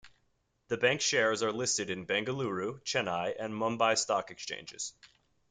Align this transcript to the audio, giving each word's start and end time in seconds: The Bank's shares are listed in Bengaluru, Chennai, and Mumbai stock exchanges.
The 0.69 0.77
Bank's 0.77 1.03
shares 1.05 1.43
are 1.43 1.51
listed 1.51 1.91
in 1.91 2.07
Bengaluru, 2.07 2.83
Chennai, 2.83 3.35
and 3.37 3.53
Mumbai 3.53 3.95
stock 3.95 4.31
exchanges. 4.31 4.93